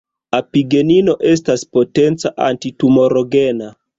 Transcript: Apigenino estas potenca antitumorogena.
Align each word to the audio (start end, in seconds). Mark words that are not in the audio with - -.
Apigenino 0.35 1.15
estas 1.33 1.65
potenca 1.77 2.33
antitumorogena. 2.47 3.71